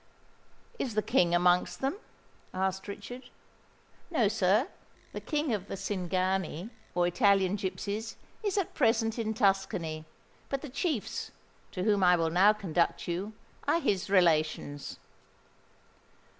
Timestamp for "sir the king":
4.27-5.53